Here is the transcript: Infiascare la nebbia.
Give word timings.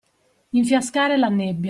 Infiascare 0.61 1.15
la 1.15 1.27
nebbia. 1.29 1.59